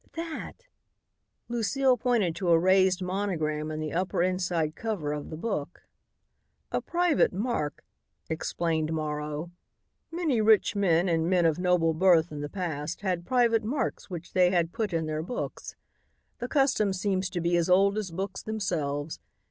[0.13, 0.65] "That,"
[1.47, 5.83] Lucile pointed to a raised monogram in the upper inside cover of the book.
[6.71, 7.85] "A private mark,"
[8.27, 9.51] explained Morrow.
[10.09, 14.33] "Many rich men and men of noble birth in the past had private marks which
[14.33, 15.75] they put in their books.
[16.39, 19.19] The custom seems to be as old as books themselves.